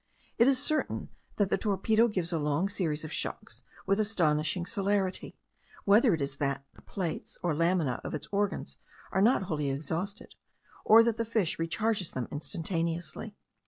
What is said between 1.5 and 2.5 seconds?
the torpedo gives a